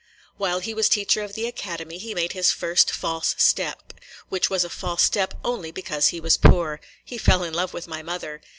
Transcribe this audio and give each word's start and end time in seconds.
While 0.37 0.61
he 0.61 0.73
was 0.73 0.89
teacher 0.89 1.21
of 1.21 1.35
the 1.35 1.45
Academy 1.45 1.99
he 1.99 2.15
made 2.15 2.31
his 2.33 2.51
first 2.51 2.89
false 2.89 3.35
step, 3.37 3.93
which 4.29 4.49
was 4.49 4.63
a 4.63 4.69
false 4.71 5.03
step 5.03 5.35
only 5.45 5.69
because 5.69 6.07
he 6.07 6.19
was 6.19 6.37
poor,– 6.37 6.81
he 7.05 7.19
fell 7.19 7.43
in 7.43 7.53
love 7.53 7.71
with 7.71 7.87
my 7.87 8.01
mother. 8.01 8.41